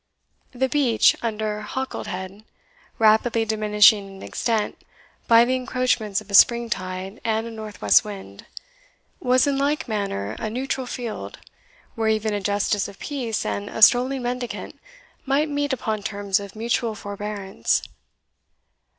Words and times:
The 0.51 0.67
beach 0.67 1.15
under 1.21 1.61
Halket 1.61 2.07
head, 2.07 2.43
rapidly 2.97 3.45
diminishing 3.45 4.07
in 4.07 4.23
extent 4.23 4.79
by 5.27 5.45
the 5.45 5.53
encroachments 5.55 6.19
of 6.19 6.31
a 6.31 6.33
spring 6.33 6.71
tide 6.71 7.21
and 7.23 7.45
a 7.45 7.51
north 7.51 7.83
west 7.83 8.03
wind, 8.03 8.47
was 9.19 9.45
in 9.45 9.59
like 9.59 9.87
manner 9.87 10.35
a 10.39 10.49
neutral 10.49 10.87
field, 10.87 11.37
where 11.93 12.09
even 12.09 12.33
a 12.33 12.41
justice 12.41 12.87
of 12.87 12.97
peace 12.97 13.45
and 13.45 13.69
a 13.69 13.83
strolling 13.83 14.23
mendicant 14.23 14.79
might 15.27 15.49
meet 15.49 15.71
upon 15.71 16.01
terms 16.01 16.39
of 16.39 16.55
mutual 16.55 16.95
forbearance. 16.95 17.83